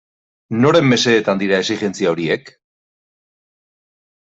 Noren 0.63 0.87
mesedetan 0.93 1.43
dira 1.43 1.59
exijentzia 1.65 2.15
horiek? 2.15 2.51